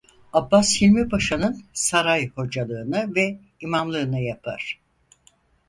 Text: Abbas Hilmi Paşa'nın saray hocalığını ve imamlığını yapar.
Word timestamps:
Abbas 0.33 0.81
Hilmi 0.81 1.09
Paşa'nın 1.09 1.63
saray 1.73 2.27
hocalığını 2.27 3.15
ve 3.15 3.39
imamlığını 3.59 4.19
yapar. 4.19 4.79